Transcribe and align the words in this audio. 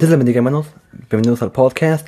Dios 0.00 0.08
les 0.08 0.18
bendiga, 0.18 0.38
hermanos. 0.38 0.66
Bienvenidos 1.10 1.42
al 1.42 1.52
podcast. 1.52 2.06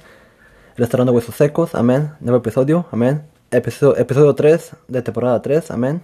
Restaurando 0.79 1.13
Huesos 1.13 1.35
Secos. 1.35 1.75
Amén. 1.75 2.13
Nuevo 2.21 2.39
episodio. 2.39 2.87
Amén. 2.91 3.27
Episodio, 3.51 3.99
episodio 3.99 4.35
3 4.35 4.77
de 4.89 5.03
temporada 5.03 5.43
3. 5.43 5.71
Amén. 5.71 6.01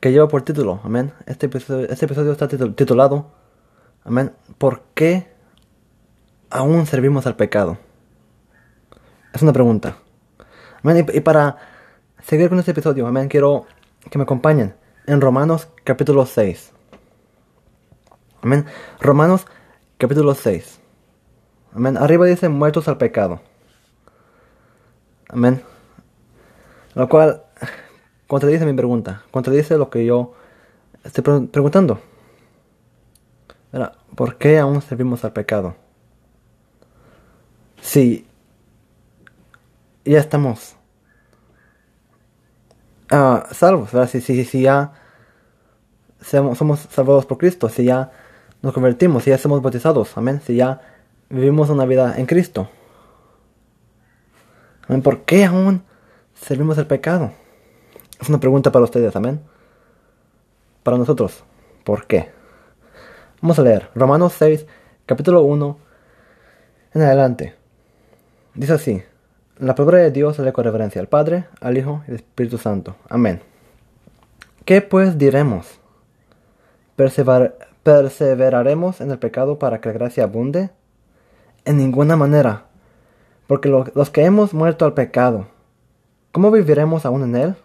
Que 0.00 0.12
lleva 0.12 0.28
por 0.28 0.42
título. 0.42 0.80
Amén. 0.84 1.12
Este 1.24 1.46
episodio, 1.46 1.88
este 1.88 2.04
episodio 2.04 2.32
está 2.32 2.46
titul- 2.46 2.74
titulado. 2.76 3.30
Amén. 4.04 4.32
¿Por 4.58 4.82
qué 4.94 5.32
aún 6.50 6.84
servimos 6.84 7.26
al 7.26 7.36
pecado? 7.36 7.78
Es 9.32 9.40
una 9.40 9.54
pregunta. 9.54 9.96
Amén. 10.84 11.06
Y, 11.10 11.16
y 11.16 11.20
para 11.20 11.56
seguir 12.22 12.50
con 12.50 12.58
este 12.58 12.72
episodio, 12.72 13.06
amén, 13.06 13.28
quiero 13.28 13.64
que 14.10 14.18
me 14.18 14.24
acompañen 14.24 14.74
en 15.06 15.22
Romanos 15.22 15.68
capítulo 15.84 16.26
6. 16.26 16.70
Amén. 18.42 18.66
Romanos 19.00 19.46
capítulo 19.96 20.34
6. 20.34 20.80
Amén. 21.74 21.96
Arriba 21.96 22.26
dice 22.26 22.48
muertos 22.48 22.88
al 22.88 22.98
pecado. 22.98 23.40
Amén. 25.28 25.62
Lo 26.94 27.08
cual 27.08 27.42
contradice 28.26 28.66
mi 28.66 28.74
pregunta. 28.74 29.22
Contradice 29.30 29.78
lo 29.78 29.88
que 29.90 30.04
yo 30.04 30.34
estoy 31.04 31.24
pre- 31.24 31.46
preguntando. 31.48 32.00
¿Por 34.14 34.36
qué 34.36 34.58
aún 34.58 34.82
servimos 34.82 35.24
al 35.24 35.32
pecado? 35.32 35.74
Si 37.80 38.26
ya 40.04 40.18
estamos 40.20 40.76
ah, 43.10 43.46
salvos, 43.52 43.90
¿verdad? 43.92 44.10
Si, 44.10 44.20
si, 44.20 44.44
si 44.44 44.62
ya 44.62 44.92
somos 46.20 46.80
salvados 46.90 47.24
por 47.26 47.38
Cristo, 47.38 47.68
si 47.68 47.84
ya 47.84 48.12
nos 48.60 48.74
convertimos, 48.74 49.24
si 49.24 49.30
ya 49.30 49.38
somos 49.38 49.62
bautizados, 49.62 50.16
amén, 50.16 50.40
si 50.44 50.56
ya 50.56 50.80
vivimos 51.32 51.70
una 51.70 51.84
vida 51.86 52.14
en 52.18 52.26
Cristo. 52.26 52.68
Amén, 54.86 55.02
¿Por 55.02 55.22
qué 55.22 55.44
aún 55.44 55.82
servimos 56.34 56.76
el 56.78 56.86
pecado? 56.86 57.32
Es 58.20 58.28
una 58.28 58.38
pregunta 58.38 58.70
para 58.70 58.84
ustedes, 58.84 59.16
amén. 59.16 59.40
Para 60.82 60.98
nosotros, 60.98 61.42
¿por 61.84 62.06
qué? 62.06 62.30
Vamos 63.40 63.58
a 63.58 63.62
leer 63.62 63.88
Romanos 63.94 64.34
6, 64.38 64.66
capítulo 65.06 65.42
1, 65.42 65.78
en 66.94 67.02
adelante. 67.02 67.54
Dice 68.54 68.74
así, 68.74 69.02
la 69.58 69.74
palabra 69.74 69.98
de 69.98 70.10
Dios 70.10 70.38
le 70.38 70.52
con 70.52 70.64
reverencia 70.64 71.00
al 71.00 71.08
Padre, 71.08 71.46
al 71.60 71.78
Hijo 71.78 72.02
y 72.06 72.10
al 72.10 72.16
Espíritu 72.16 72.58
Santo. 72.58 72.96
Amén. 73.08 73.40
¿Qué 74.64 74.82
pues 74.82 75.16
diremos? 75.16 75.78
Persever- 76.96 77.54
¿Perseveraremos 77.82 79.00
en 79.00 79.10
el 79.10 79.18
pecado 79.18 79.58
para 79.58 79.80
que 79.80 79.88
la 79.88 79.94
gracia 79.94 80.24
abunde? 80.24 80.70
En 81.64 81.76
ninguna 81.76 82.16
manera. 82.16 82.66
Porque 83.46 83.68
lo- 83.68 83.86
los 83.94 84.10
que 84.10 84.24
hemos 84.24 84.54
muerto 84.54 84.84
al 84.84 84.94
pecado, 84.94 85.46
¿cómo 86.32 86.50
viviremos 86.50 87.04
aún 87.06 87.22
en 87.22 87.36
él? 87.36 87.56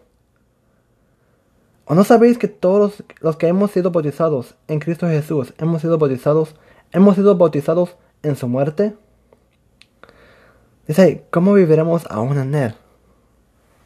¿O 1.86 1.96
no 1.96 2.04
sabéis 2.04 2.38
que 2.38 2.48
todos 2.50 3.02
los, 3.22 3.38
que 3.38 3.48
hemos 3.48 3.72
sido 3.72 3.92
bautizados 3.92 4.56
en 4.68 4.80
Cristo 4.80 5.08
Jesús 5.08 5.54
hemos 5.58 5.82
sido 5.82 5.98
bautizados, 5.98 6.54
hemos 6.92 7.16
sido 7.16 7.38
bautizados 7.38 7.96
en 8.24 8.36
su 8.36 8.48
muerte? 8.50 8.94
Dice 10.86 11.26
¿cómo 11.32 11.54
viviremos 11.54 12.06
aún 12.10 12.38
en 12.38 12.56
él? 12.56 12.76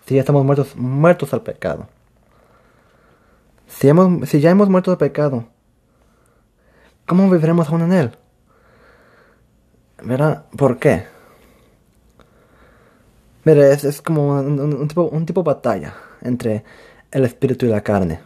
Si 0.07 0.15
ya 0.15 0.21
estamos 0.21 0.43
muertos, 0.43 0.75
muertos 0.75 1.31
al 1.33 1.41
pecado. 1.41 1.87
Si, 3.67 3.87
hemos, 3.87 4.27
si 4.27 4.41
ya 4.41 4.49
hemos 4.49 4.67
muerto 4.67 4.89
al 4.91 4.97
pecado, 4.97 5.45
¿cómo 7.05 7.29
viviremos 7.29 7.69
aún 7.69 7.81
en 7.81 7.93
él? 7.93 8.17
¿Verdad? 10.03 10.45
¿Por 10.57 10.77
qué? 10.77 11.05
Mire, 13.44 13.71
es, 13.71 13.83
es 13.83 14.02
como 14.02 14.39
un, 14.39 14.88
tipo, 14.88 15.03
un 15.03 15.25
tipo 15.25 15.41
de 15.41 15.47
batalla 15.47 15.94
entre 16.21 16.63
el 17.12 17.25
espíritu 17.25 17.66
y 17.66 17.69
la 17.69 17.81
carne. 17.81 18.19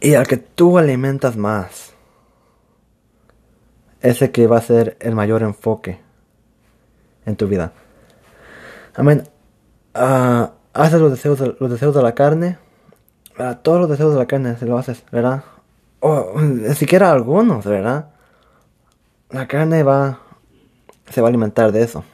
Y 0.00 0.14
al 0.14 0.26
que 0.26 0.36
tú 0.36 0.78
alimentas 0.78 1.36
más, 1.36 1.94
ese 4.00 4.30
que 4.30 4.46
va 4.46 4.58
a 4.58 4.62
ser 4.62 4.96
el 5.00 5.14
mayor 5.14 5.42
enfoque 5.42 6.00
en 7.26 7.36
tu 7.36 7.48
vida. 7.48 7.72
Amén. 8.94 9.24
Ah, 9.94 10.52
haces 10.72 11.00
los 11.00 11.10
deseos, 11.10 11.38
de, 11.38 11.56
los 11.58 11.70
deseos 11.70 11.94
de 11.94 12.02
la 12.02 12.14
carne. 12.14 12.58
Ah, 13.38 13.58
todos 13.62 13.80
los 13.80 13.90
deseos 13.90 14.12
de 14.12 14.18
la 14.18 14.26
carne 14.26 14.56
se 14.56 14.66
lo 14.66 14.78
haces, 14.78 15.02
¿verdad? 15.10 15.42
O 16.00 16.38
ni 16.40 16.74
siquiera 16.74 17.10
algunos, 17.10 17.64
¿verdad? 17.64 18.10
La 19.30 19.46
carne 19.46 19.82
va, 19.82 20.20
se 21.10 21.20
va 21.20 21.28
a 21.28 21.30
alimentar 21.30 21.72
de 21.72 21.82
eso. 21.82 22.04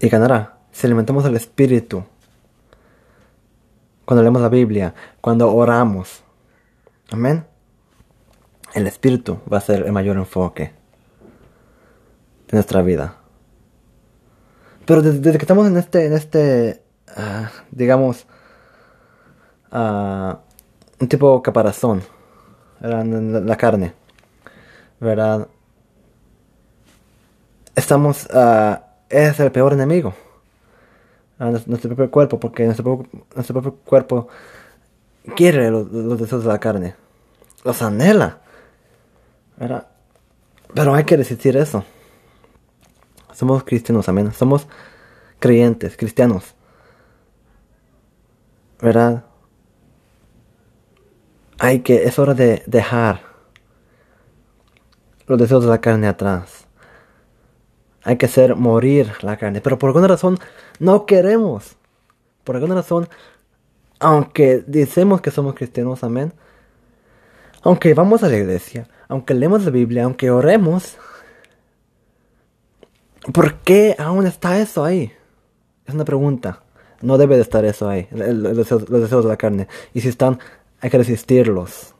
Y 0.00 0.08
ganará. 0.08 0.58
Si 0.72 0.86
alimentamos 0.86 1.24
el 1.24 1.36
espíritu, 1.36 2.04
cuando 4.04 4.22
leemos 4.22 4.42
la 4.42 4.48
Biblia, 4.48 4.94
cuando 5.20 5.52
oramos, 5.54 6.22
amén. 7.10 7.44
El 8.74 8.86
espíritu 8.86 9.40
va 9.52 9.58
a 9.58 9.62
ser 9.62 9.86
el 9.86 9.92
mayor 9.92 10.16
enfoque 10.16 10.72
de 12.48 12.52
nuestra 12.52 12.82
vida. 12.82 13.16
Pero 14.86 15.02
desde, 15.02 15.32
que 15.32 15.38
estamos 15.38 15.66
en 15.66 15.76
este, 15.76 16.06
en 16.06 16.12
este, 16.12 16.82
ah, 17.16 17.50
digamos, 17.70 18.26
ah, 19.70 20.40
un 21.00 21.08
tipo 21.08 21.42
caparazón. 21.42 22.02
En 22.80 23.32
la- 23.32 23.40
la 23.40 23.56
carne, 23.56 23.92
¿verdad? 25.00 25.48
Estamos, 27.74 28.28
ah, 28.32 28.82
es 29.08 29.38
el 29.40 29.52
peor 29.52 29.72
enemigo 29.72 30.14
a 31.38 31.46
nues- 31.50 31.66
nuestro 31.66 31.94
propio 31.94 32.10
cuerpo, 32.10 32.40
porque 32.40 32.64
nuestro 32.64 32.84
propio, 32.84 33.24
nuestro 33.34 33.60
propio 33.60 33.74
cuerpo 33.84 34.28
quiere 35.36 35.70
los, 35.70 35.90
los 35.92 36.18
deseos 36.18 36.42
de 36.42 36.48
la 36.48 36.58
carne, 36.58 36.96
los 37.64 37.80
anhela, 37.82 38.40
¿verdad? 39.56 39.86
Pero 40.74 40.94
hay 40.94 41.04
que 41.04 41.16
resistir 41.16 41.56
eso. 41.56 41.84
Somos 43.32 43.62
cristianos, 43.62 44.08
amén. 44.08 44.32
Somos 44.32 44.66
creyentes, 45.38 45.96
cristianos. 45.96 46.54
¿Verdad? 48.80 49.24
Hay 51.58 51.80
que, 51.80 52.04
es 52.04 52.18
hora 52.18 52.34
de 52.34 52.62
dejar 52.66 53.27
los 55.28 55.38
deseos 55.38 55.62
de 55.62 55.70
la 55.70 55.80
carne 55.80 56.08
atrás. 56.08 56.66
Hay 58.02 58.16
que 58.16 58.26
hacer 58.26 58.56
morir 58.56 59.12
la 59.20 59.36
carne. 59.36 59.60
Pero 59.60 59.78
por 59.78 59.88
alguna 59.88 60.08
razón 60.08 60.38
no 60.78 61.06
queremos. 61.06 61.76
Por 62.44 62.56
alguna 62.56 62.76
razón, 62.76 63.08
aunque 64.00 64.64
decimos 64.66 65.20
que 65.20 65.30
somos 65.30 65.54
cristianos, 65.54 66.02
amén. 66.02 66.32
Aunque 67.62 67.92
vamos 67.92 68.22
a 68.22 68.28
la 68.28 68.38
iglesia, 68.38 68.88
aunque 69.08 69.34
leemos 69.34 69.64
la 69.64 69.70
Biblia, 69.70 70.04
aunque 70.04 70.30
oremos, 70.30 70.96
¿por 73.32 73.56
qué 73.56 73.94
aún 73.98 74.26
está 74.26 74.58
eso 74.58 74.84
ahí? 74.84 75.12
Es 75.84 75.94
una 75.94 76.04
pregunta. 76.04 76.62
No 77.02 77.18
debe 77.18 77.36
de 77.36 77.42
estar 77.42 77.64
eso 77.64 77.88
ahí, 77.88 78.08
los 78.10 78.56
deseos, 78.56 79.24
de 79.24 79.28
la 79.28 79.36
carne. 79.36 79.68
Y 79.94 80.00
si 80.00 80.08
están, 80.08 80.38
hay 80.80 80.90
que 80.90 80.98
resistirlos. 80.98 81.94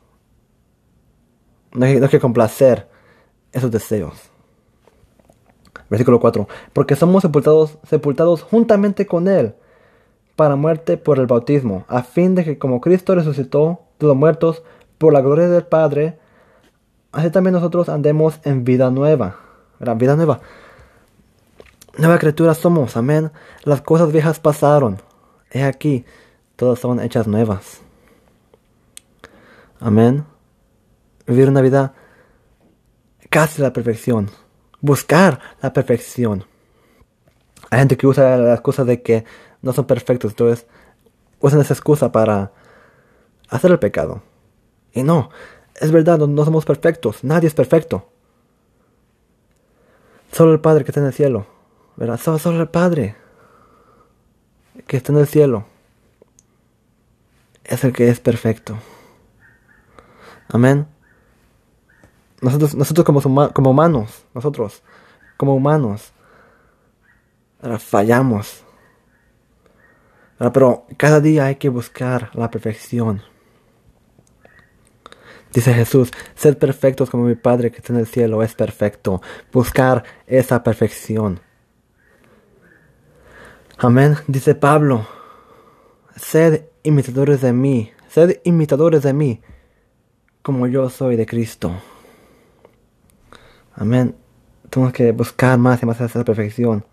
No 1.71 1.85
hay 1.85 1.99
que 2.01 2.19
complacer 2.19 2.87
esos 3.51 3.71
deseos. 3.71 4.29
Versículo 5.89 6.19
4. 6.19 6.47
Porque 6.73 6.95
somos 6.95 7.23
sepultados, 7.23 7.77
sepultados 7.87 8.43
juntamente 8.43 9.05
con 9.05 9.27
Él 9.27 9.55
para 10.35 10.55
muerte 10.55 10.97
por 10.97 11.19
el 11.19 11.27
bautismo, 11.27 11.83
a 11.89 12.01
fin 12.01 12.33
de 12.33 12.45
que 12.45 12.57
como 12.57 12.79
Cristo 12.79 13.13
resucitó 13.13 13.81
de 13.99 14.07
los 14.07 14.15
muertos 14.15 14.63
por 14.97 15.11
la 15.11 15.21
gloria 15.21 15.49
del 15.49 15.63
Padre, 15.63 16.17
así 17.11 17.29
también 17.29 17.53
nosotros 17.53 17.89
andemos 17.89 18.39
en 18.45 18.63
vida 18.63 18.89
nueva. 18.89 19.35
¿Verdad? 19.79 19.97
Vida 19.97 20.15
nueva. 20.15 20.39
Nueva 21.97 22.19
criatura 22.19 22.53
somos, 22.53 22.95
amén. 22.95 23.31
Las 23.63 23.81
cosas 23.81 24.13
viejas 24.13 24.39
pasaron. 24.39 25.01
He 25.51 25.63
aquí, 25.63 26.05
todas 26.55 26.79
son 26.79 27.01
hechas 27.01 27.27
nuevas. 27.27 27.81
Amén. 29.81 30.23
Vivir 31.25 31.49
una 31.49 31.61
vida 31.61 31.93
casi 33.29 33.61
la 33.61 33.73
perfección. 33.73 34.29
Buscar 34.81 35.39
la 35.61 35.73
perfección. 35.73 36.45
Hay 37.69 37.79
gente 37.79 37.97
que 37.97 38.07
usa 38.07 38.37
la 38.37 38.53
excusa 38.53 38.83
de 38.83 39.01
que 39.01 39.25
no 39.61 39.73
son 39.73 39.85
perfectos, 39.85 40.31
entonces 40.31 40.65
usan 41.39 41.61
esa 41.61 41.73
excusa 41.73 42.11
para 42.11 42.51
hacer 43.49 43.71
el 43.71 43.79
pecado. 43.79 44.21
Y 44.93 45.03
no, 45.03 45.29
es 45.75 45.91
verdad, 45.91 46.17
no, 46.17 46.27
no 46.27 46.45
somos 46.45 46.65
perfectos, 46.65 47.23
nadie 47.23 47.47
es 47.47 47.53
perfecto. 47.53 48.09
Solo 50.31 50.53
el 50.53 50.59
Padre 50.59 50.83
que 50.83 50.91
está 50.91 51.01
en 51.01 51.07
el 51.07 51.13
cielo, 51.13 51.47
¿verdad? 51.95 52.19
Solo, 52.19 52.39
solo 52.39 52.61
el 52.61 52.69
Padre 52.69 53.15
que 54.87 54.97
está 54.97 55.11
en 55.11 55.19
el 55.19 55.27
cielo 55.27 55.65
es 57.65 57.83
el 57.83 57.93
que 57.93 58.09
es 58.09 58.19
perfecto. 58.19 58.77
Amén. 60.47 60.87
Nosotros, 62.41 62.75
nosotros 62.75 63.05
como, 63.05 63.53
como 63.53 63.71
humanos, 63.71 64.25
nosotros 64.33 64.83
como 65.37 65.55
humanos, 65.55 66.13
fallamos. 67.79 68.63
Pero 70.37 70.85
cada 70.97 71.19
día 71.19 71.45
hay 71.45 71.55
que 71.55 71.69
buscar 71.69 72.31
la 72.33 72.49
perfección. 72.49 73.21
Dice 75.53 75.73
Jesús, 75.73 76.11
sed 76.35 76.57
perfectos 76.57 77.09
como 77.09 77.23
mi 77.23 77.35
Padre 77.35 77.71
que 77.71 77.77
está 77.77 77.93
en 77.93 77.99
el 77.99 78.07
cielo 78.07 78.43
es 78.43 78.53
perfecto. 78.53 79.21
Buscar 79.51 80.03
esa 80.27 80.63
perfección. 80.63 81.41
Amén. 83.77 84.15
Dice 84.27 84.55
Pablo, 84.55 85.07
sed 86.15 86.65
imitadores 86.83 87.41
de 87.41 87.53
mí, 87.53 87.91
sed 88.09 88.39
imitadores 88.43 89.03
de 89.03 89.13
mí, 89.13 89.41
como 90.41 90.67
yo 90.67 90.89
soy 90.89 91.15
de 91.15 91.25
Cristo. 91.25 91.81
Amén. 93.79 94.13
Tenemos 94.69 94.93
que 94.93 95.11
buscar 95.13 95.57
más 95.57 95.81
y 95.81 95.85
más 95.85 95.99
esa 96.01 96.23
perfección. 96.23 96.83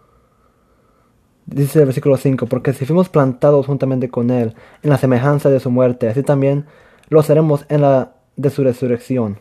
Dice 1.44 1.80
el 1.80 1.86
versículo 1.86 2.16
5, 2.16 2.46
porque 2.46 2.72
si 2.72 2.86
fuimos 2.86 3.08
plantados 3.08 3.66
juntamente 3.66 4.08
con 4.08 4.30
Él 4.30 4.54
en 4.82 4.90
la 4.90 4.96
semejanza 4.96 5.50
de 5.50 5.60
su 5.60 5.70
muerte, 5.70 6.08
así 6.08 6.22
también 6.22 6.64
lo 7.08 7.22
seremos 7.22 7.66
en 7.68 7.82
la 7.82 8.14
de 8.36 8.50
su 8.50 8.62
resurrección. 8.62 9.38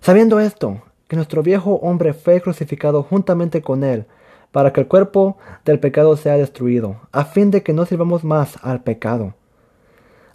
Sabiendo 0.00 0.40
esto, 0.40 0.82
que 1.08 1.16
nuestro 1.16 1.42
viejo 1.42 1.74
hombre 1.74 2.12
fue 2.12 2.40
crucificado 2.40 3.02
juntamente 3.02 3.60
con 3.60 3.84
él, 3.84 4.06
para 4.50 4.72
que 4.72 4.80
el 4.80 4.88
cuerpo 4.88 5.36
del 5.64 5.78
pecado 5.78 6.16
sea 6.16 6.36
destruido, 6.36 7.00
a 7.12 7.24
fin 7.24 7.50
de 7.50 7.62
que 7.62 7.72
no 7.72 7.84
sirvamos 7.84 8.24
más 8.24 8.58
al 8.62 8.82
pecado. 8.82 9.34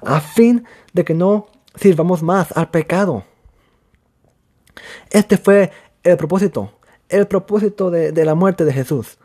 A 0.02 0.20
fin 0.20 0.66
de 0.94 1.04
que 1.04 1.14
no 1.14 1.48
sirvamos 1.76 2.24
más 2.24 2.56
al 2.56 2.70
pecado. 2.70 3.24
Este 5.10 5.38
fue 5.38 5.72
el 6.04 6.18
propósito, 6.18 6.72
el 7.10 7.28
propósito 7.28 7.90
de, 7.90 8.26
la 8.26 8.36
muerte 8.36 8.66
de 8.66 8.74
Jesús. 8.74 9.18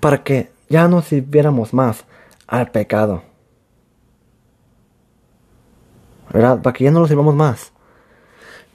Para 0.00 0.22
que 0.24 0.50
ya 0.68 0.88
no 0.88 1.02
sirviéramos 1.02 1.72
más 1.72 2.04
al 2.46 2.70
pecado. 2.70 3.22
¿verdad? 6.32 6.62
Para 6.62 6.72
que 6.72 6.84
ya 6.84 6.90
no 6.90 7.00
lo 7.00 7.06
sirvamos 7.06 7.34
más. 7.34 7.72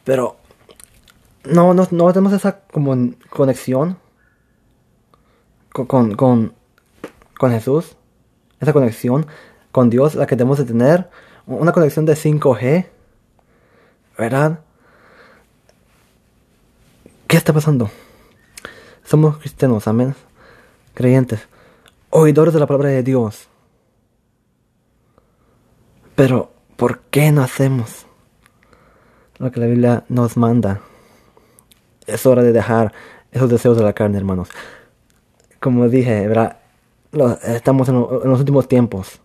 Pero 0.04 0.38
no, 1.44 1.74
no, 1.74 1.88
no 1.92 2.14
tenemos 2.14 2.34
esa 2.34 2.60
como 2.72 2.96
conexión 3.30 3.98
con, 5.72 6.16
con, 6.16 6.54
con, 7.38 7.52
Jesús, 7.52 7.98
esa 8.60 8.74
conexión 8.74 9.28
con 9.72 9.90
Dios, 9.90 10.16
la 10.16 10.26
que 10.26 10.36
debemos 10.36 10.58
de 10.58 10.66
tener, 10.66 11.10
una 11.46 11.72
conexión 11.72 12.06
de 12.06 12.14
5G, 12.14 12.88
¿verdad? 14.18 14.60
¿Qué 17.28 17.38
está 17.38 17.54
pasando? 17.54 17.90
Somos 19.04 19.38
cristianos, 19.38 19.88
amén, 19.88 20.16
creyentes, 20.94 21.48
oidores 22.10 22.54
de 22.54 22.60
la 22.60 22.68
palabra 22.68 22.90
de 22.90 23.04
Dios. 23.04 23.48
Pero 26.16 26.52
¿Por 26.78 27.00
qué 27.10 27.32
no 27.32 27.42
hacemos 27.42 28.06
lo 29.40 29.52
que 29.52 29.60
la 29.60 29.66
Biblia 29.66 30.04
nos 30.10 30.38
manda? 30.38 30.82
Es 32.06 32.28
hora 32.28 32.44
de 32.44 32.52
dejar 32.52 32.94
esos 33.32 33.50
deseos 33.50 33.76
de 33.78 33.84
la 33.84 33.94
carne, 33.94 34.20
hermanos. 34.20 34.50
Como 35.60 35.90
dije, 35.90 36.28
¿verdad? 36.28 36.60
estamos 37.46 37.90
en, 37.90 37.96
los 37.96 38.40
últimos 38.40 38.68
tiempos. 38.68 39.20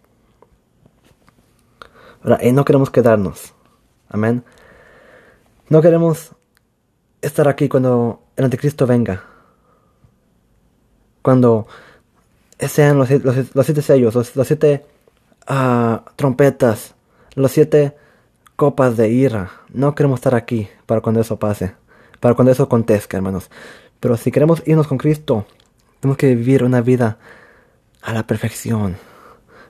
Y 2.40 2.52
no 2.52 2.64
queremos 2.64 2.88
quedarnos. 2.88 3.52
Amén. 4.08 4.42
No 5.68 5.80
queremos 5.80 6.32
estar 7.20 7.48
aquí 7.48 7.68
cuando 7.68 8.22
el 8.36 8.44
anticristo 8.44 8.86
venga. 8.86 9.24
Cuando 11.22 11.66
sean 12.58 12.98
los, 12.98 13.08
siete 13.08 13.82
sellos, 13.82 14.14
los, 14.14 14.46
siete 14.46 14.84
ah, 15.46 16.04
trompetas 16.16 16.94
los 17.34 17.52
siete 17.52 17.96
copas 18.56 18.96
de 18.96 19.08
ira. 19.08 19.50
No 19.72 19.94
queremos 19.94 20.18
estar 20.18 20.34
aquí 20.34 20.68
para 20.86 21.00
cuando 21.00 21.20
eso 21.20 21.38
pase, 21.38 21.74
para 22.20 22.34
cuando 22.34 22.52
eso 22.52 22.64
acontezca, 22.64 23.16
hermanos. 23.16 23.50
Pero 24.00 24.16
si 24.16 24.30
queremos 24.30 24.62
irnos 24.66 24.86
con 24.86 24.98
Cristo, 24.98 25.46
tenemos 26.00 26.16
que 26.16 26.34
vivir 26.34 26.64
una 26.64 26.80
vida 26.80 27.18
a 28.02 28.12
la 28.12 28.26
perfección, 28.26 28.96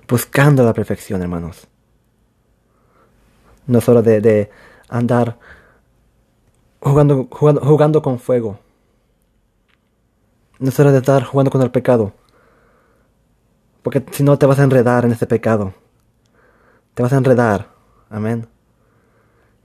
buscando 0.08 0.64
la 0.64 0.72
perfección, 0.72 1.22
hermanos. 1.22 1.68
No 3.66 3.78
es 3.78 3.88
hora 3.88 4.02
de, 4.02 4.50
andar 4.88 5.38
jugando, 6.82 7.28
jugando, 7.30 7.60
jugando 7.62 8.02
con 8.02 8.18
fuego. 8.18 8.58
No 10.58 10.68
es 10.68 10.76
de 10.76 10.98
estar 10.98 11.24
jugando 11.24 11.50
con 11.50 11.62
el 11.62 11.70
pecado. 11.70 12.12
Porque 13.82 14.04
si 14.12 14.22
no 14.22 14.38
te 14.38 14.46
vas 14.46 14.58
a 14.58 14.64
enredar 14.64 15.04
en 15.04 15.12
ese 15.12 15.26
pecado 15.26 15.74
te 16.94 17.02
vas 17.02 17.12
a 17.12 17.16
enredar. 17.16 17.68
Amén. 18.10 18.46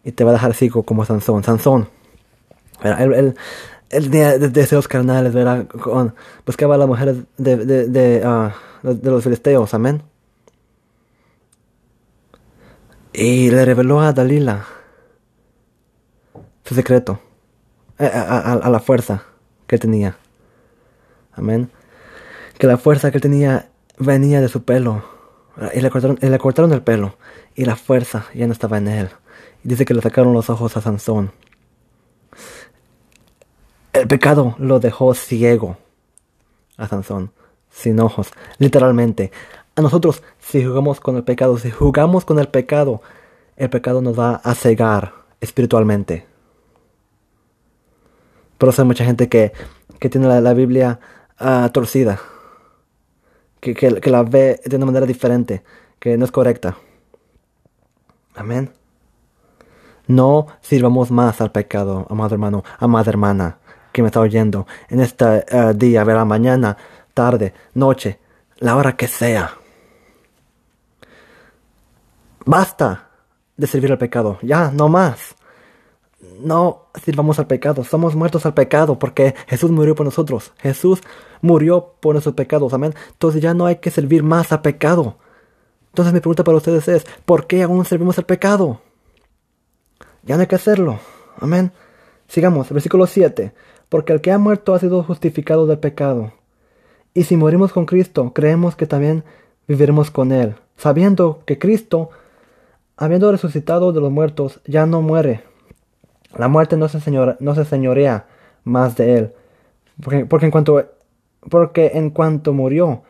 Y 0.03 0.11
te 0.11 0.23
va 0.23 0.31
a 0.31 0.33
dejar 0.33 0.51
así 0.51 0.69
como 0.69 1.05
Sansón. 1.05 1.43
Sansón. 1.43 1.89
Él, 2.81 3.13
él, 3.13 3.35
él 3.89 4.09
tenía 4.09 4.37
deseos 4.37 4.87
carnales, 4.87 5.33
¿verdad? 5.33 5.67
buscaba 6.45 6.75
a 6.75 6.77
las 6.77 6.87
mujeres 6.87 7.17
de, 7.37 7.57
de, 7.57 8.21
ah, 8.23 8.53
de, 8.83 9.11
los 9.11 9.23
filisteos. 9.23 9.73
Amén. 9.73 10.01
Y 13.13 13.49
le 13.49 13.65
reveló 13.65 13.99
a 13.99 14.13
Dalila 14.13 14.65
su 16.67 16.75
secreto. 16.75 17.19
A, 17.97 18.69
la 18.69 18.79
fuerza 18.79 19.23
que 19.65 19.75
él 19.75 19.79
tenía. 19.79 20.17
Amén. 21.33 21.71
Que 22.57 22.67
la 22.67 22.77
fuerza 22.77 23.09
que 23.09 23.17
él 23.17 23.21
tenía 23.21 23.69
venía 23.97 24.41
de 24.41 24.49
su 24.49 24.63
pelo 24.63 25.03
y 25.73 25.81
le, 25.81 25.89
cortaron, 25.89 26.19
le 26.21 26.37
cortaron 26.37 26.71
el 26.73 26.83
pelo 26.83 27.15
y 27.55 27.65
la 27.65 27.75
fuerza 27.75 28.25
ya 28.35 28.45
no 28.45 28.53
estaba 28.53 28.77
en 28.77 28.87
él. 28.87 29.09
Y 29.63 29.69
dice 29.69 29.85
que 29.85 29.93
le 29.93 30.01
sacaron 30.01 30.33
los 30.33 30.49
ojos 30.49 30.77
a 30.77 30.81
Sansón. 30.81 31.31
El 33.93 34.07
pecado 34.07 34.55
lo 34.59 34.79
dejó 34.79 35.15
ciego 35.15 35.77
a 36.77 36.87
Sansón, 36.87 37.31
sin 37.71 37.99
ojos, 37.99 38.29
literalmente. 38.59 39.31
A 39.75 39.81
nosotros, 39.81 40.21
si 40.39 40.63
jugamos 40.63 40.99
con 40.99 41.15
el 41.15 41.23
pecado, 41.23 41.57
si 41.57 41.71
jugamos 41.71 42.25
con 42.25 42.37
el 42.37 42.47
pecado, 42.49 43.01
el 43.55 43.69
pecado 43.69 44.01
nos 44.01 44.19
va 44.19 44.35
a 44.35 44.53
cegar 44.53 45.13
espiritualmente. 45.41 46.27
Por 48.57 48.69
eso 48.69 48.81
hay 48.81 48.87
mucha 48.87 49.05
gente 49.05 49.29
que, 49.29 49.53
que 49.99 50.09
tiene 50.09 50.41
la, 50.41 50.53
Biblia 50.53 50.99
uh, 51.39 51.69
torcida 51.69 52.19
que, 53.59 54.09
la 54.09 54.23
ve 54.23 54.61
de 54.63 54.75
una 54.75 54.85
manera 54.85 55.05
diferente, 55.05 55.63
que 55.99 56.17
no 56.17 56.25
es 56.25 56.31
correcta. 56.31 56.77
Amén. 58.35 58.71
No 60.07 60.47
sirvamos 60.61 61.11
más 61.11 61.41
al 61.41 61.51
pecado, 61.51 62.07
amado 62.09 62.35
hermano, 62.35 62.63
amada 62.79 63.09
hermana, 63.09 63.57
que 63.91 64.01
me 64.01 64.07
está 64.07 64.21
oyendo, 64.21 64.67
en 64.89 65.01
este 65.01 65.45
uh, 65.51 65.73
día, 65.73 66.03
verá, 66.03 66.23
mañana, 66.23 66.77
tarde, 67.13 67.53
noche, 67.73 68.19
la 68.57 68.75
hora 68.75 68.95
que 68.95 69.07
sea. 69.07 69.51
Basta 72.45 73.09
de 73.57 73.67
servir 73.67 73.91
al 73.91 73.97
pecado, 73.97 74.37
ya, 74.41 74.71
no 74.71 74.87
más 74.87 75.36
no 76.19 76.87
sirvamos 77.03 77.39
al 77.39 77.47
pecado, 77.47 77.83
somos 77.83 78.15
muertos 78.15 78.45
al 78.45 78.53
pecado 78.53 78.97
porque 78.97 79.35
Jesús 79.47 79.71
murió 79.71 79.95
por 79.95 80.05
nosotros, 80.05 80.51
Jesús 80.57 81.01
murió 81.41 81.93
por 81.99 82.15
nuestros 82.15 82.35
pecados, 82.35 82.73
amén. 82.73 82.93
Entonces 83.11 83.41
ya 83.41 83.53
no 83.53 83.65
hay 83.65 83.77
que 83.77 83.91
servir 83.91 84.23
más 84.23 84.51
al 84.51 84.61
pecado. 84.61 85.17
Entonces 85.89 86.13
mi 86.13 86.19
pregunta 86.19 86.43
para 86.43 86.57
ustedes 86.57 86.87
es, 86.87 87.05
¿por 87.25 87.47
qué 87.47 87.63
aún 87.63 87.85
servimos 87.85 88.17
al 88.17 88.25
pecado? 88.25 88.81
Ya 90.23 90.35
no 90.35 90.41
hay 90.41 90.47
que 90.47 90.55
hacerlo, 90.55 90.99
amén. 91.39 91.71
Sigamos, 92.27 92.69
versículo 92.69 93.07
7, 93.07 93.53
porque 93.89 94.13
el 94.13 94.21
que 94.21 94.31
ha 94.31 94.37
muerto 94.37 94.73
ha 94.73 94.79
sido 94.79 95.03
justificado 95.03 95.65
del 95.65 95.79
pecado. 95.79 96.33
Y 97.13 97.23
si 97.23 97.37
morimos 97.37 97.71
con 97.71 97.85
Cristo, 97.85 98.33
creemos 98.33 98.75
que 98.75 98.85
también 98.85 99.23
viviremos 99.67 100.11
con 100.11 100.31
Él, 100.31 100.55
sabiendo 100.75 101.41
que 101.45 101.57
Cristo, 101.57 102.09
habiendo 102.95 103.31
resucitado 103.31 103.93
de 103.93 104.01
los 104.01 104.11
muertos, 104.11 104.59
ya 104.65 104.85
no 104.85 105.01
muere 105.01 105.46
la 106.37 106.47
muerte 106.47 106.77
no 106.77 106.87
se, 106.87 106.99
no 107.39 107.55
se 107.55 107.65
señorea 107.65 108.27
más 108.63 108.95
de 108.95 109.17
él. 109.17 109.33
Porque, 110.29 110.45
en 110.45 110.51
cuanto, 110.51 110.85
porque 111.49 111.91
en 111.95 112.09
cuanto 112.11 112.53
murió, 112.53 113.03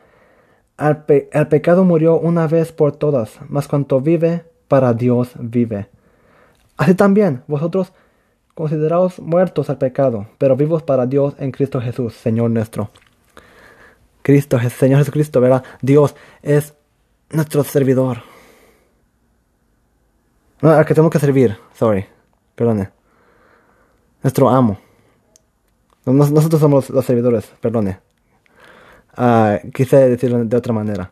al, 0.77 1.05
pecado 1.05 1.83
murió 1.83 2.17
una 2.17 2.47
vez 2.47 2.71
por 2.71 2.95
todas, 2.95 3.39
mas 3.49 3.67
cuanto 3.67 3.99
vive, 4.01 4.45
para 4.67 4.93
Dios 4.93 5.31
vive. 5.39 5.89
Así 6.77 6.93
también, 6.93 7.43
vosotros 7.47 7.93
consideraos 8.53 9.19
muertos 9.19 9.69
al 9.69 9.77
pecado, 9.77 10.27
pero 10.37 10.55
vivos 10.55 10.83
para 10.83 11.05
Dios 11.05 11.35
en 11.39 11.51
Cristo 11.51 11.81
Jesús, 11.81 12.13
Señor 12.13 12.51
nuestro. 12.51 12.89
Cristo, 14.21 14.59
Señor 14.59 14.99
Jesucristo, 14.99 15.39
¿verdad? 15.41 15.63
Dios 15.81 16.15
es 16.41 16.75
nuestro 17.29 17.63
servidor. 17.63 18.19
No, 20.61 20.71
al 20.71 20.85
que 20.85 20.93
tenemos 20.93 21.11
que 21.11 21.19
servir, 21.19 21.57
sorry 21.73 22.07
perdone. 22.57 22.89
Nuestro 24.27 24.49
amo. 24.49 24.77
nosotros 26.05 26.59
somos 26.59 26.89
los 26.89 27.05
servidores, 27.05 27.45
perdone. 27.61 27.99
Ah, 29.15 29.59
quise 29.73 30.09
decirlo 30.09 30.43
de 30.43 30.57
otra 30.57 30.73
manera. 30.73 31.11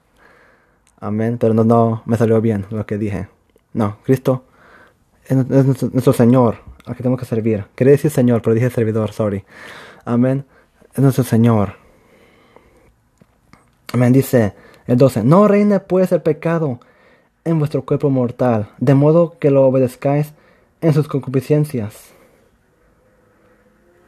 Amén, 0.99 1.37
pero 1.39 1.53
no, 1.53 1.63
no 1.63 2.03
me 2.05 2.17
salió 2.17 2.41
bien 2.41 2.65
lo 2.71 2.85
que 2.85 2.97
dije. 2.97 3.29
No, 3.71 3.99
Cristo 4.03 4.43
es, 5.27 5.37
nuestro, 5.37 6.11
Señor, 6.11 6.57
al 6.85 6.93
que 6.97 7.03
tenemos 7.03 7.17
que 7.17 7.25
servir. 7.25 7.63
Quería 7.73 7.91
decir 7.91 8.11
Señor, 8.11 8.41
pero 8.41 8.53
dije 8.53 8.69
servidor, 8.69 9.13
sorry. 9.13 9.45
Amén, 10.03 10.43
es 10.93 10.99
nuestro 10.99 11.23
Señor. 11.23 11.75
Amén, 13.93 14.11
dice 14.11 14.55
el 14.87 14.97
12. 14.97 15.23
No 15.23 15.47
reine 15.47 15.79
pues 15.79 16.11
el 16.11 16.21
pecado 16.21 16.81
en 17.45 17.59
vuestro 17.59 17.85
cuerpo 17.85 18.09
mortal, 18.09 18.71
de 18.77 18.93
modo 18.93 19.37
que 19.39 19.51
lo 19.51 19.65
obedezcáis 19.65 20.33
en 20.81 20.93
sus 20.93 21.07
concupiscencias. 21.07 22.14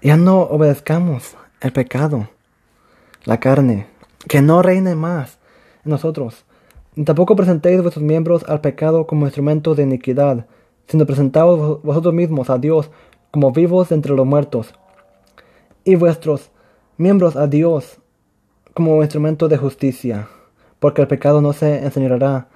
Ya 0.01 0.15
no 0.15 0.41
obedezcamos 0.41 1.35
el 1.59 1.71
pecado 1.71 2.27
la 3.27 3.41
carne, 3.41 3.87
que 4.29 4.41
no 4.41 4.61
reine 4.61 4.95
más 4.95 5.37
en 5.83 5.91
nosotros. 5.91 6.45
Tampoco 7.03 7.35
presentéis 7.35 7.81
vuestros 7.81 8.05
miembros 8.05 8.45
al 8.47 8.61
pecado 8.61 9.05
como 9.05 9.25
instrumentos 9.25 9.75
de 9.75 9.83
iniquidad, 9.83 10.45
sino 10.87 11.05
presentaos 11.05 11.83
vosotros 11.83 12.13
mismos 12.13 12.49
a 12.49 12.57
Dios 12.57 12.89
como 13.31 13.51
vivos 13.51 13.91
entre 13.91 14.15
los 14.15 14.25
muertos, 14.25 14.73
y 15.83 15.95
vuestros 15.95 16.51
miembros 16.97 17.35
a 17.35 17.47
Dios 17.47 17.99
como 18.73 19.01
instrumento 19.03 19.49
de 19.49 19.57
justicia, 19.57 20.29
porque 20.79 21.01
el 21.01 21.09
pecado 21.09 21.41
no 21.41 21.51
se 21.51 21.83
enseñará 21.83 22.47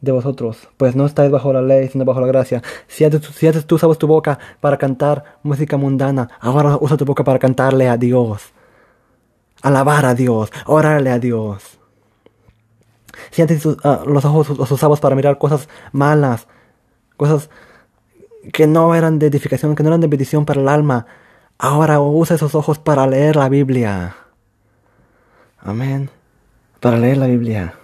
de 0.00 0.12
vosotros, 0.12 0.68
pues 0.76 0.94
no 0.94 1.06
estáis 1.06 1.30
bajo 1.30 1.52
la 1.52 1.62
ley, 1.62 1.88
sino 1.88 2.04
bajo 2.04 2.20
la 2.20 2.26
gracia. 2.26 2.62
Si 2.86 3.04
antes, 3.04 3.22
si 3.26 3.50
tú 3.62 3.74
usabas 3.74 3.98
tu 3.98 4.06
boca 4.06 4.38
para 4.60 4.78
cantar 4.78 5.38
música 5.42 5.76
mundana, 5.76 6.30
ahora 6.40 6.78
usa 6.80 6.96
tu 6.96 7.04
boca 7.04 7.24
para 7.24 7.38
cantarle 7.38 7.88
a 7.88 7.96
Dios 7.96 8.52
alabar 9.62 10.06
a 10.06 10.14
Dios, 10.14 10.50
orarle 10.66 11.10
a 11.10 11.18
Dios. 11.18 11.78
Si 13.30 13.42
antes 13.42 13.66
ah, 13.84 14.02
los 14.06 14.24
ojos 14.24 14.56
los 14.56 14.70
usabas 14.70 15.00
para 15.00 15.16
mirar 15.16 15.38
cosas 15.38 15.68
malas, 15.92 16.46
cosas 17.16 17.50
que 18.52 18.66
no 18.66 18.94
eran 18.94 19.18
de 19.18 19.26
edificación, 19.26 19.74
que 19.74 19.82
no 19.82 19.88
eran 19.88 20.00
de 20.00 20.06
bendición 20.06 20.44
para 20.44 20.60
el 20.60 20.68
alma, 20.68 21.06
ahora 21.58 22.00
usa 22.00 22.36
esos 22.36 22.54
ojos 22.54 22.78
para 22.78 23.06
leer 23.06 23.36
la 23.36 23.48
Biblia. 23.48 24.16
Amén. 25.58 26.10
Para 26.80 26.98
leer 26.98 27.18
la 27.18 27.26
Biblia. 27.26 27.74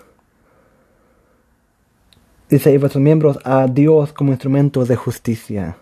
Dice, 2.49 2.73
y 2.73 2.79
vuestros 2.79 3.03
miembros 3.03 3.39
a 3.45 3.67
Dios 3.67 4.13
como 4.13 4.33
instrumentos 4.33 4.89
de 4.89 4.97
justicia. 4.97 5.79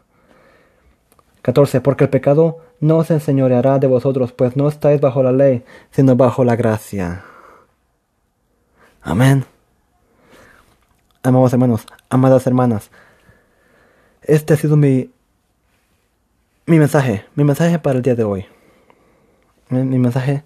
14. 1.42 1.80
Porque 1.80 2.04
el 2.04 2.10
pecado 2.10 2.58
no 2.80 3.02
se 3.04 3.14
enseñoreará 3.14 3.78
de 3.78 3.86
vosotros, 3.86 4.32
pues 4.32 4.56
no 4.56 4.68
estáis 4.68 5.00
bajo 5.00 5.22
la 5.22 5.32
ley, 5.32 5.64
sino 5.90 6.16
bajo 6.16 6.44
la 6.44 6.56
gracia. 6.56 7.24
Amén. 9.02 9.44
Amados 11.24 11.52
hermanos, 11.52 11.86
amadas 12.08 12.46
hermanas, 12.48 12.90
este 14.22 14.54
ha 14.54 14.56
sido 14.56 14.76
mi, 14.76 15.12
mi 16.66 16.78
mensaje, 16.80 17.24
mi 17.36 17.44
mensaje 17.44 17.78
para 17.78 17.98
el 17.98 18.02
día 18.02 18.16
de 18.16 18.24
hoy. 18.24 18.46
Mi, 19.68 19.98
mensaje 19.98 20.42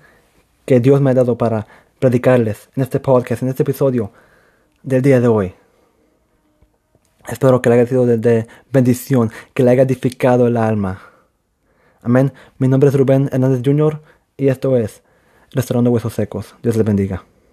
que 0.66 0.78
Dios 0.80 1.00
me 1.00 1.10
ha 1.10 1.14
dado 1.14 1.38
para 1.38 1.66
predicarles 1.98 2.68
en 2.76 2.82
este 2.82 3.00
podcast, 3.00 3.42
en 3.42 3.48
este 3.48 3.62
episodio 3.62 4.12
del 4.82 5.00
día 5.00 5.20
de 5.20 5.28
hoy. 5.28 5.54
Espero 7.28 7.60
que 7.60 7.68
le 7.68 7.76
haya 7.76 7.86
sido 7.86 8.06
de, 8.06 8.46
bendición, 8.72 9.30
que 9.54 9.62
le 9.62 9.70
haya 9.70 9.82
edificado 9.82 10.46
el 10.46 10.56
alma. 10.56 11.02
Amén. 12.02 12.32
Mi 12.58 12.68
nombre 12.68 12.88
es 12.88 12.94
Rubén 12.94 13.28
Hernández 13.32 13.62
Jr. 13.64 14.00
y 14.36 14.48
esto 14.48 14.76
es 14.76 15.02
Restaurando 15.52 15.90
Huesos 15.90 16.14
Secos. 16.14 16.54
Dios 16.62 16.76
les 16.76 16.86
bendiga. 16.86 17.24